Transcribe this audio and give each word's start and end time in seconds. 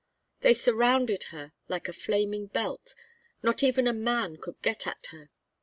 They 0.39 0.55
surrounded 0.55 1.25
her 1.25 1.53
like 1.67 1.87
a 1.87 1.93
flaming 1.93 2.47
belt, 2.47 2.95
not 3.43 3.61
even 3.61 3.85
a 3.85 3.93
man 3.93 4.37
could 4.37 4.59
get 4.63 4.87
at 4.87 5.05
her. 5.11 5.29